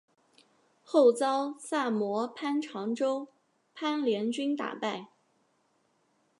[0.81, 3.27] 后遭萨摩藩长州
[3.75, 5.09] 藩联军打败。